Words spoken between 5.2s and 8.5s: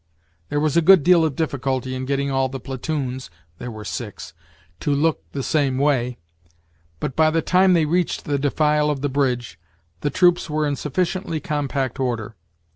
the same way; but, by the time they reached the